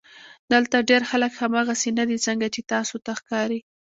دلته 0.53 0.77
ډېر 0.89 1.01
خلک 1.09 1.31
هغسې 1.41 1.89
نۀ 1.97 2.03
دي 2.09 2.17
څنګه 2.25 2.47
چې 2.55 2.61
تاسو 2.71 2.95
ته 3.05 3.11
ښکاري 3.19 3.59